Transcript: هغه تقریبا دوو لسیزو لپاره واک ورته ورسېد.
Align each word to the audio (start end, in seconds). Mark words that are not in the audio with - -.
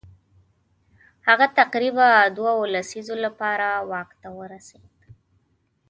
هغه 1.27 1.47
تقریبا 1.59 2.09
دوو 2.35 2.57
لسیزو 2.73 3.15
لپاره 3.25 3.67
واک 3.89 4.07
ورته 4.15 4.27
ورسېد. 4.37 4.89